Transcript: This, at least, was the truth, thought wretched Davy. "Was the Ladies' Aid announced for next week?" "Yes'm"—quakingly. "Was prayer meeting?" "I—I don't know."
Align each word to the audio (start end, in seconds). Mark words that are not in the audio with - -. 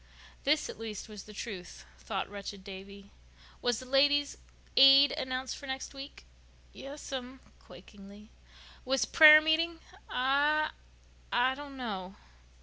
This, 0.45 0.67
at 0.67 0.79
least, 0.79 1.07
was 1.07 1.25
the 1.25 1.31
truth, 1.33 1.85
thought 1.99 2.27
wretched 2.27 2.63
Davy. 2.63 3.11
"Was 3.61 3.77
the 3.79 3.85
Ladies' 3.85 4.35
Aid 4.75 5.11
announced 5.11 5.55
for 5.55 5.67
next 5.67 5.93
week?" 5.93 6.25
"Yes'm"—quakingly. 6.73 8.29
"Was 8.83 9.05
prayer 9.05 9.41
meeting?" 9.41 9.79
"I—I 10.09 11.53
don't 11.53 11.77
know." 11.77 12.15